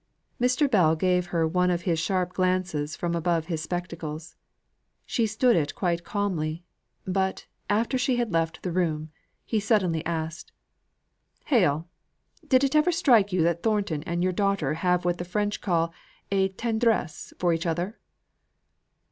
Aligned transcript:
Mr. 0.41 0.67
Bell 0.67 0.95
gave 0.95 1.27
her 1.27 1.47
one 1.47 1.69
of 1.69 1.83
his 1.83 1.99
sharp 1.99 2.33
glances 2.33 2.95
from 2.95 3.13
above 3.13 3.45
his 3.45 3.61
spectacles. 3.61 4.35
She 5.05 5.27
stood 5.27 5.55
it 5.55 5.75
quite 5.75 6.03
calmly; 6.03 6.63
but, 7.05 7.45
after 7.69 7.99
she 7.99 8.15
had 8.15 8.33
left 8.33 8.63
the 8.63 8.71
room, 8.71 9.11
he 9.45 9.59
suddenly 9.59 10.03
asked, 10.03 10.51
"Hale! 11.45 11.87
did 12.47 12.63
it 12.63 12.75
ever 12.75 12.91
strike 12.91 13.31
you 13.31 13.43
that 13.43 13.61
Thornton 13.61 14.01
and 14.07 14.23
your 14.23 14.33
daughter 14.33 14.73
have 14.73 15.05
what 15.05 15.19
the 15.19 15.23
French 15.23 15.61
call 15.61 15.93
a 16.31 16.49
tendresse 16.49 17.31
for 17.37 17.53
each 17.53 17.67
other?" 17.67 17.99